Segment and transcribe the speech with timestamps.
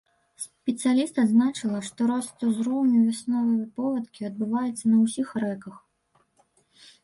[0.43, 5.75] Спецыяліст адзначыла, што рост узроўню вясновай паводкі адбываецца на ўсіх рэках.